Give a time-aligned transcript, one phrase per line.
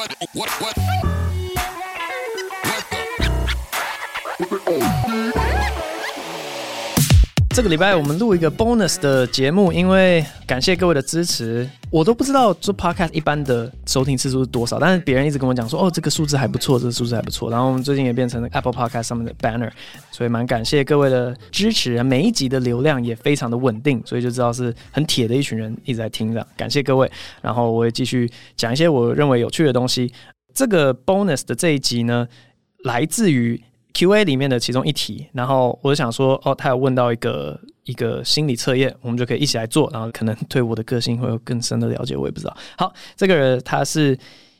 [0.00, 1.09] what, what, what?
[7.60, 17.50] 这个礼拜我们录一个 bonus 的节目，因为感谢各位的支持，我都不知道做 podcast 一般的收听次数是多少，但是别人一直跟我讲说，哦，这个数字还不错，这个数字还不错。
[17.50, 19.70] 然后我们最近也变成了 Apple Podcast 上面的 banner，
[20.10, 27.12] 所以蛮感谢各位的支持，每一集的流量也非常的稳定，所以就知道是很铁的一群人一直在听的，感谢各位。
[27.42, 30.10] 然后我会继续讲一些我认为有趣的东西。
[30.54, 32.26] 这个 bonus 的这一集呢，
[32.84, 33.62] 来自于。
[33.92, 42.56] Q&A 里面的其中一题，然后我就想说，哦，他有问到一个一个心理测验，我们就可以一起来做，然后可能对我的个性会有更深的了解，我也不知道。
[42.76, 44.18] 好，这个人他是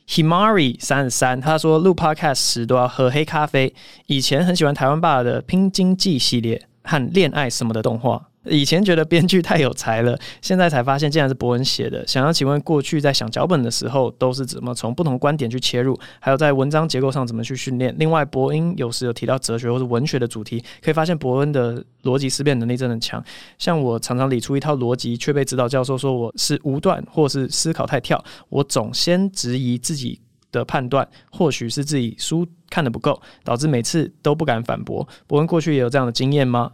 [0.08, 3.72] Himari 三十三，他说录 Podcast 时都要喝黑咖啡，
[4.06, 8.29] 以前很喜欢台湾爸的拼经济系列和恋爱什么的动画。
[8.44, 12.06] 以前觉得编剧太有才了， 现在才发现竟然是博恩写的。
[12.06, 15.98] 想要请问，过去在想脚本的时候，都是怎么从不同观点去切入？
[16.18, 17.94] 还有在文章结构上怎么去训练？
[17.98, 23.22] 另外，博恩有时有提到哲学或是文学的主题，可以发现博恩的逻辑思辨能力真的强。
[23.58, 28.22] 像我常常理出一套逻辑，却被指导教授说我是无断或是思考太跳。
[28.48, 30.18] 我总先质疑自己
[30.50, 35.06] 的判断，或许是自己书看得不够，导致每次都不敢反驳。
[35.26, 36.72] 博恩过去也有这样的经验吗？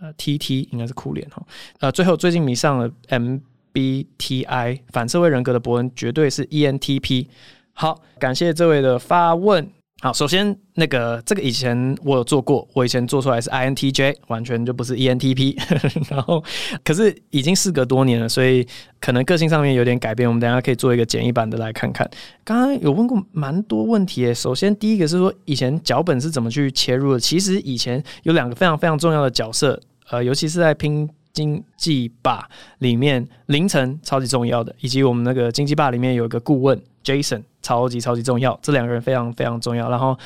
[0.00, 1.42] 呃，T T 应该是酷脸哈。
[1.80, 3.38] 呃，最后最近迷上了 M
[3.72, 7.28] B T I 反社会人格的伯恩，绝对是 E N T P。
[7.72, 9.70] 好，感谢这位的发问。
[10.00, 15.56] 好，首先那个这个以前我有做过，我以前做出来是 I N T J，完全就不是 E N T P。
[16.10, 16.44] 然后
[16.84, 18.66] 可是已经事隔多年了，所以
[19.00, 20.28] 可能个性上面有点改变。
[20.28, 22.06] 我们等下可以做一个简易版的来看看。
[22.44, 24.34] 刚刚有问过蛮多问题诶。
[24.34, 27.20] 首先第一个是说以前脚本是怎么去切入的？
[27.20, 29.80] 其实以前有两个非常非常重要的角色。
[30.10, 32.46] 呃，尤其是在拼经济吧
[32.80, 39.88] 里面，凌晨超级重要的，以及我们那个经济吧里面有一个顾问 Jason，超级超级重要，这两个人非常非常重要。
[39.88, 40.16] 然后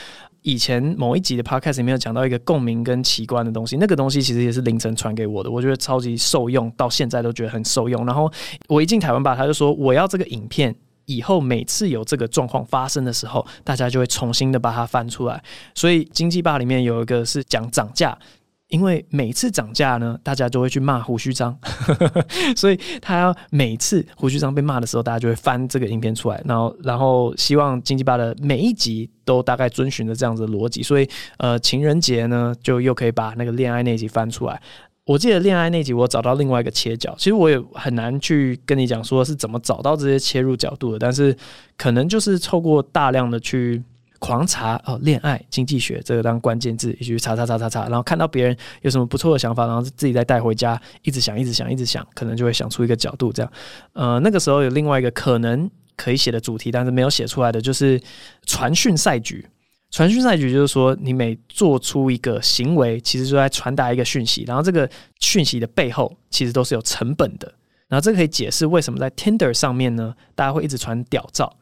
[0.43, 8.05] 以前某一集的 Podcast 里面有讲到一个共鸣跟奇观的东西，那个东西其实也是凌晨传给我的，我觉得超级受用，到现在都觉得很受用。
[8.05, 8.29] 然后
[8.67, 10.75] 我一进台湾吧，他就说我要这个影片，
[11.07, 15.41] 以后每次有这个状况发生的时候，大家就会重新的把它翻出来。
[15.75, 18.19] 所以经济吧里面有一个是讲涨价。
[18.69, 21.59] 因为每次涨价呢，大家就会去骂胡须张，
[22.55, 31.09] 所以他要每次胡须张被骂的时候，大家就会翻这个影片出来，然后然后希望经济吧的每一集都大概遵循着这样子的逻辑，所以
[31.39, 34.61] 呃情人节呢就又可以把那个恋爱那集翻出来。
[35.07, 41.35] 我记得恋爱那集我找到另外一个切角，其实我也很难去跟你讲说是怎么找到这些切入角度的，但是
[41.79, 43.83] 可能就是透过大量的去。
[44.19, 53.33] 狂查哦，恋爱经济学这个当关键字，一直查查查查查，然后看到别人有什么不错的想法，然后自己再带回家，一直想，一直想，一直想，可能就会想出一个角度。
[53.33, 53.53] 这样，
[53.93, 58.01] 呃，那个时候有另外一个可能可以写的主题，但是没有写出来的，就是
[58.47, 59.47] 传讯赛局。
[59.91, 67.51] 传讯赛局就是说，你每做出一个行为，其实就在传达一个讯息，然后这个讯息的背后其实都是有成本的。
[67.89, 71.57] 然后这可以解释为什么在 Tinder 上面呢，大家会一直传屌照。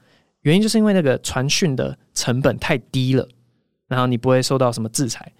[0.46, 3.28] 原因就是因为那个传讯的成本太低了，
[3.88, 5.32] 然后你不会受到什么制裁，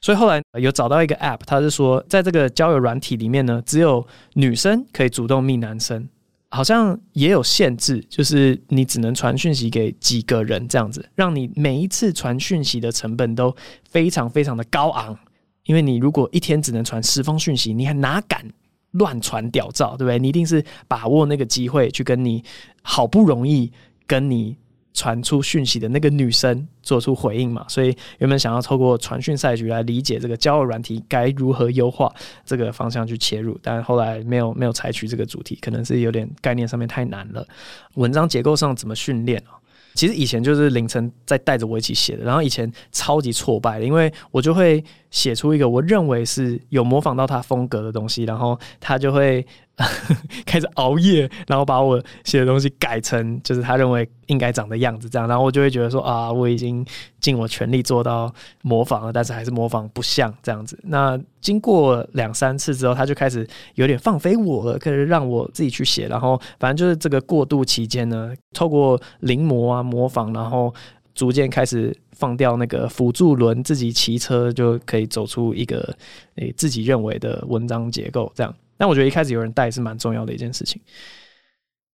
[0.00, 6.08] 所以后来有找到一个 App，它是说在这个交友软体里面呢，只有女生可以主动密男生，
[6.48, 13.54] 好像也有限制，就是你只能传讯息给几个人这样子，让你每一次传讯息的成本都
[13.88, 15.16] 非常非常的高昂，
[15.62, 18.44] 因为你如果一天只能传十封讯息，你还哪敢
[18.90, 20.18] 乱传屌照，对不对？
[20.18, 22.42] 你一定是把握那个机会去跟你
[22.82, 23.72] 好不容易。
[24.10, 24.56] 跟你
[24.92, 32.12] 传出讯息的那个女生做出回应嘛，所以原本想要透过传讯赛局来理解这个交友软体该如何优化
[32.44, 37.46] 这个方向去切入，但后来没有没有采取这个主题，可能是有点概念上面太难了。
[37.94, 39.54] 文章结构上怎么训练啊？
[39.94, 49.46] 其实以前就是凌晨在带着我一起写的，然后以前超级挫败的，因为我就会写出一个我认为是有模仿到他风格的东西，然后他就会。
[50.44, 56.84] 开始熬夜，然后把我写的东西改成就是他认为应该长的样子，这样，然后我就会觉得说啊，我已经
[57.18, 58.30] 尽我全力做到
[58.60, 60.78] 模仿了，但是还是模仿不像这样子。
[60.82, 66.06] 那经过两三次之后，他就开始有点放飞我了，开始让我自己去写。
[66.08, 70.74] 然后反正就是这个过渡期间呢，透过临摹啊模仿，然后
[71.20, 75.94] 逐渐开始放掉那个辅助轮，自己骑车就可以走出一个
[76.36, 78.56] 诶、自己认为的文章结构这样。
[78.78, 80.80] 但我觉得一开始有人带是蛮重要的一件事情。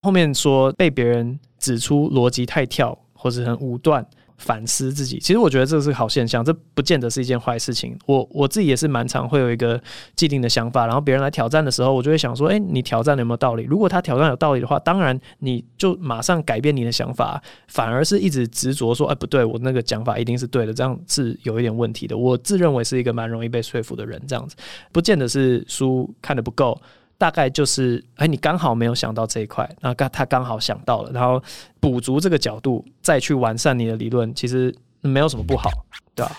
[0.03, 5.19] 后面说被别人指出逻辑太跳或者很武断，反思自己。
[5.19, 7.97] 其实我觉得这是好现象，这不见得是一件坏事情。
[8.05, 9.81] 我我自己也是蛮常会有一个
[10.15, 13.63] 既定的想法，然后别人来挑战的时候，我就会想说：诶，你挑战有没有道理？
[13.63, 22.17] 如果他挑战有道理的话，当然你就马上改变你的想法，反而是一直执着说：诶，不对，我那个讲法一定是对的，这样是有一点问题的。
[22.17, 24.55] 我自认为是一个蛮容易被说服的人，这样子
[24.91, 26.79] 不见得是书看得不够。
[27.17, 31.41] 大概就是，哎，你刚好没有想到这一块，那刚他刚好想到了，然后
[31.79, 35.69] 补足这个角度，再去完善你的理论，其实没有什么不好，
[36.13, 36.35] 对吧？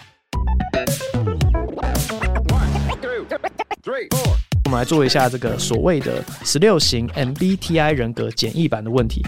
[4.66, 9.24] 我们来做一下这个所谓的十六型 MBTI 人格简易版的问题。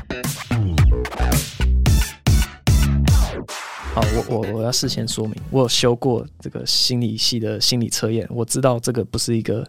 [3.95, 9.67] 好，我我我要事先说明，我有修过这个心理系的心理测验，我知道这个不是一个。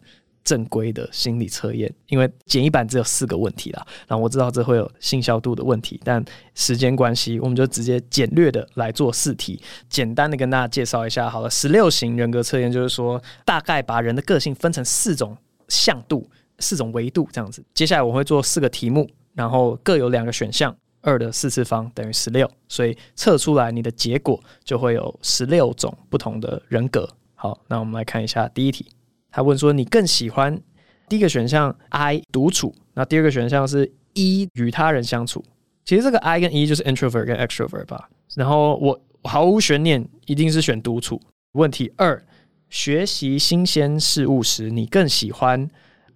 [0.49, 3.85] 正规的心理测验，因为简易版只有四个问题啦。
[4.07, 6.25] 然后我知道这会有信效度的问题，但
[6.55, 11.29] 时间关系，我们就直接简略的来做四题，简单的跟大家介绍一下。
[11.29, 15.37] 好了，十六型人格测验就是说，大概把人的个性分成四种
[15.67, 17.63] 向度、四种维度这样子。
[17.75, 27.07] 接下来我会做四个题目，然后各有两个选项，二的四次方等于十六，所以测出来你的结果就会有十六种不同的人格。
[27.35, 28.87] 好，那我们来看一下第一题。
[29.31, 30.59] 他问说：“你更喜欢
[31.07, 35.43] 第一个选项 I 独处，那第二个选项是 E 与他人相处。
[35.85, 38.09] 其实这个 I 跟 E 就是 introvert 跟 extrovert 吧。
[38.35, 41.21] 然后我毫无悬念，一定是选独处。
[41.53, 42.23] 问题二：
[42.69, 45.69] 学习新鲜事物时，你更喜欢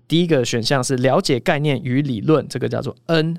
[0.08, 3.36] 第一个选项是了解概念与理论，这个叫做 N；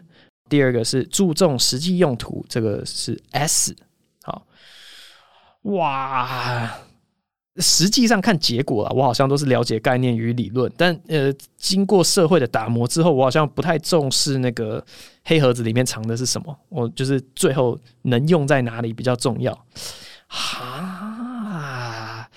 [0.48, 3.76] 第二个是注重实际用途，这个是 S。
[4.22, 4.46] 好，
[5.62, 6.78] 哇！”
[7.58, 14.84] 实际上看结果啊，我好像都是了解概念与理论，但呃，经过社会的打磨之后，我好像不太重视那个
[15.22, 19.56] 黑盒子里面藏的是什么，我就是最后能用在哪里比较重要。
[20.26, 22.28] 哈，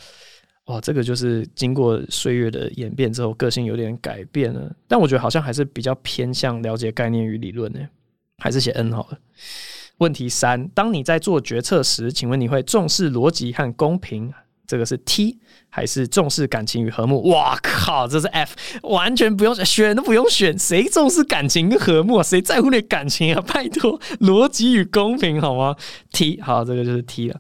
[0.66, 7.80] 哇，这个就是经过岁月的演变之后，个性有点改变了，但我觉得好像还是比较偏向了解概念与理论呢，
[8.38, 9.18] 还是写 N 好了。
[9.98, 14.32] 问题三，当你在做决策时，请问你会重视逻辑和公平？
[14.68, 17.30] 这个是 T 还是重视感情与和睦？
[17.30, 18.54] 哇靠，这是 F，
[18.84, 20.60] 完全不用选，都不用选。
[20.60, 22.24] 谁重视感情跟和睦啊？
[22.24, 23.42] 谁在乎你感情啊？
[23.48, 25.76] 拜托，逻辑与公平好吗
[26.12, 27.40] ？T 好，这个就是 T 了。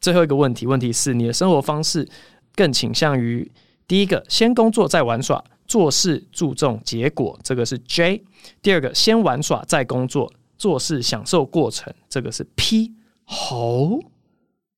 [0.00, 2.08] 最后一个问题，问题是你的生活方式
[2.54, 3.50] 更倾向于
[3.88, 8.22] 第一个，先工作再玩耍，做事注重结果，这个是 J；
[8.62, 12.92] 第二个，先玩耍再工作，做事享受过程，这个是 P。
[13.24, 14.13] 好。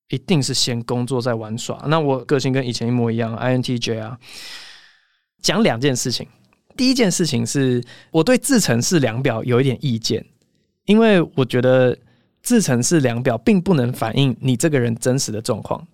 [0.08, 1.84] 一定是先工作再玩耍。
[1.88, 4.18] 那我个性跟以前一模一样，INTJ 啊。
[5.42, 6.26] 讲两件事情，
[6.76, 7.80] 第一件事情是
[8.10, 10.24] 我对自成式量表有一点意见，
[10.86, 11.96] 因为我觉得
[12.42, 15.86] 自成式量表并不能反映你这个人真实的状况。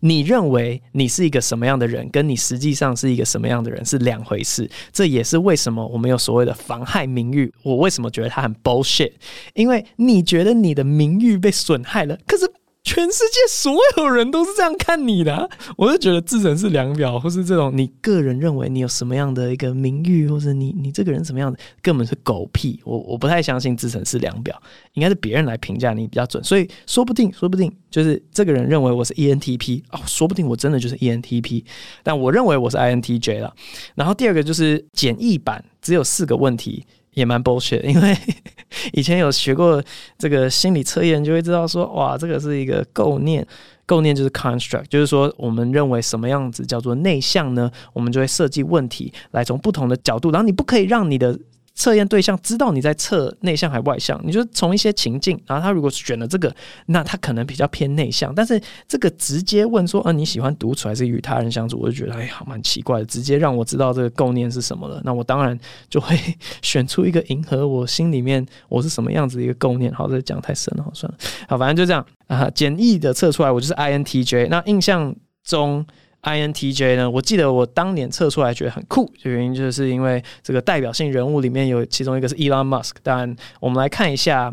[0.00, 4.70] 你认为你是一个什么样的人，跟你实际上是一个什么样的人是两回事。
[4.92, 7.52] 这也是为什么我们有所谓的妨害名誉。
[7.62, 9.12] 我为什么觉得他很 bullshit？
[9.52, 12.50] 因为你觉得你的名誉被损害了，可是。
[12.86, 22.80] 全世界所有人都是这样看你的，我就觉得自成是量表，或是这种你个人认为你有什么样的一个名誉，或者你你这个人什么样的，根本是狗屁。
[22.84, 24.56] 我我不太相信自成是量表，
[24.92, 26.42] 应该是别人来评价你比较准。
[26.44, 31.64] 所以说不定，说不定就是这个人认为我是 ENTP 哦，说不定我真的就是 ENTP，
[32.04, 33.52] 但我认为我是 INTJ 了。
[33.96, 36.86] 然后第二个就是简易版，只有四个问题。
[37.16, 38.16] 也蛮 bullshit，因为
[38.92, 39.82] 以前有学过
[40.18, 43.44] 这个心理测验，就会知道说，哇，这个是一个构念，
[43.86, 47.70] 构念就是 construct，就是说我们认为什么样子叫做内向呢？
[47.94, 51.38] 我们就会设计问题来从不同的角度，然后你不可以让你的。
[51.76, 56.52] 测验对象知道你在测内向还外向，你就从一些情境，然后他如果选了这个，
[56.86, 58.34] 那他可能比较偏内向。
[58.34, 61.78] 但是这个直接问说，呃，你喜欢独处还是与他人相处？
[61.78, 63.04] 我就觉得哎呀，蛮奇怪的。
[63.04, 65.56] 直接让我知道这个构念是什么了，那我当然
[65.90, 66.18] 就会
[66.62, 69.92] 选出一个迎合我心里面我是什么样子的一个构念。
[69.92, 71.18] 好，这讲太深了，好算了。
[71.46, 74.48] 好，反正就这样啊，简易的测出来，我就是 INTJ。
[74.48, 75.14] 那印象
[75.44, 75.86] 中。
[76.26, 77.08] INTJ 呢？
[77.08, 82.94] 我记得我当年测出来觉得很酷，原因就是因为这个代表性人物里面有其中一个是 Elon Musk。
[83.00, 84.52] 但，我们来看一下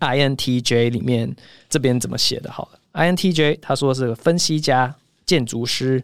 [0.00, 1.32] INTJ 里面
[1.68, 2.50] 这边怎么写的。
[2.50, 4.92] 好了，INTJ 他说是分析家、
[5.24, 6.02] 建筑师。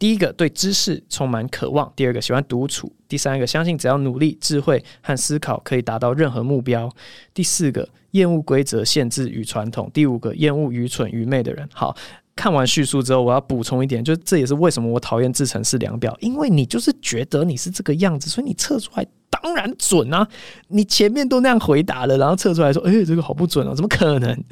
[0.00, 6.90] 第一个对知识充满渴望，第二个喜欢独处，第三个相信只要努力、智慧和思考可以达到任何目标，
[7.32, 11.68] 第四个厌恶规则、限制与传统，第五个厌恶愚蠢、愚昧的人。
[11.72, 11.96] 好。
[12.36, 20.26] 看完叙述之后，我要补充一点，就这也是为什么我讨厌自成式量表，因为你就是觉得你是这个样子，所以你测出来当然准啊！
[20.68, 24.44] 你前面都那样回答了，然后测出来说，哎，这个好不准哦，怎么可能？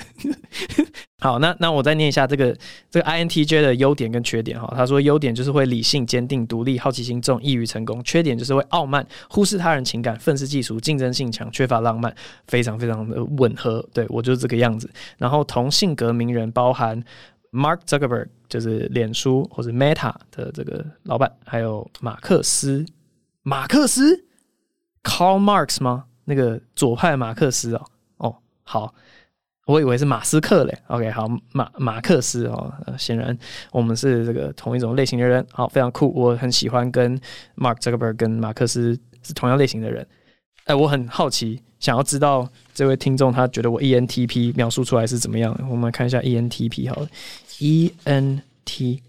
[1.21, 2.57] 好，那那我再念一下这个
[2.91, 4.73] 这个 INTJ 的优点跟缺点哈。
[4.77, 12.13] 他说优点就是会理性、坚定、独立、好奇心重、易于成功；缺点就是会傲慢、忽视他人情感、愤世嫉俗、竞争性强、缺乏浪漫，
[12.49, 13.89] 非常非常的吻合。
[13.95, 14.91] 对，我就是这个样子。
[15.17, 17.01] 然后同性格名人包含
[17.53, 22.85] Mark Zuckerberg，就是脸书或者 Meta 的这个老板，还有马克思，
[23.43, 24.25] 马克思
[25.05, 26.07] ？Karl Marx 吗？
[26.25, 27.85] 那个左派马克思哦，
[28.17, 28.95] 哦，好。
[29.65, 33.37] 我以为是马斯克嘞，OK，好，马马克思哦，显然
[33.71, 37.17] 我们是这个同一种类型的人，好，非常酷，我很喜欢跟
[37.57, 40.05] Mark Zuckerberg 跟马克思是同样类型的人，
[40.65, 47.09] 哎，我很好奇，想要知道这位听众他觉得我 ENTP 描述出来是怎么样，我们来看一下 ENTP 好了
[47.59, 49.03] ，ENTP。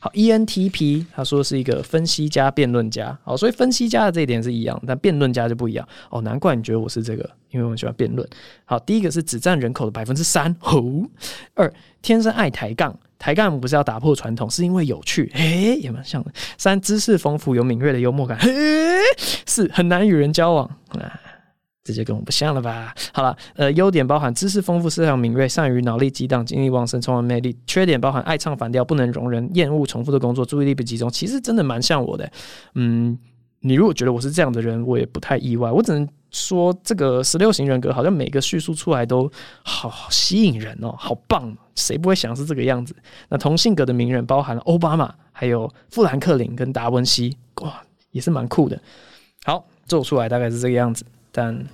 [0.00, 3.18] 好，ENTP 他说是一个分析家、辩论家。
[3.24, 5.86] 好，所以分析家的这一点是一样，但辩论家就不一样。
[6.10, 8.28] 哦，难怪你觉得我是这个，因为我喜欢辩论。
[8.64, 10.54] 好，第一个是只占人口的百分之三。
[10.60, 11.02] 哦，
[11.54, 15.28] 二天生爱抬杠，抬杠不是要打破传统，是因为有趣。
[15.34, 16.30] 诶，也蛮像的。
[16.56, 18.38] 三知识丰富，有敏锐的幽默感。
[18.38, 18.50] 嘿，
[19.46, 20.64] 四很难与人交往。
[20.90, 21.20] 啊
[21.88, 22.94] 直接跟我不像了吧？
[23.14, 27.56] 好了，呃，优点包含知识丰富、思想敏锐、善于脑力激荡、精力旺盛、充满魅力。
[27.66, 31.08] 缺点包含爱唱反调、不能容忍、厌恶重复的工作、注意力不集中。
[31.08, 32.30] 其实真的蛮像我的。
[32.74, 33.18] 嗯，
[33.60, 35.72] 你如果觉得我是这样的人，我也不太意外。
[35.72, 39.30] 我只能说，这个十六型人格好像每个叙述出来都
[39.62, 41.56] 好吸引人哦，好棒！
[41.74, 42.94] 谁不会想是这个样子？
[43.30, 48.78] 那同性格的名人包含了奥巴马、还有富兰克林跟达文西，哇，也是蛮酷的。
[49.44, 51.02] 好，做出来大概是这个样子，
[51.32, 51.66] 但。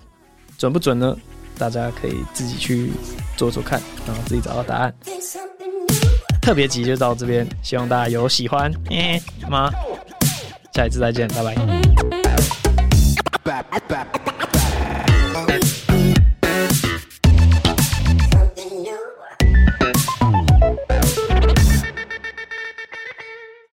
[0.58, 1.16] 准不准呢？
[1.56, 2.90] 大家可以自己去
[3.36, 4.92] 做做看，然后自己找到答案。
[6.42, 9.70] 特别集就到这边，希望大家有喜欢，欸、吗？
[10.74, 11.44] 下一次再见，拜
[13.46, 14.33] 拜。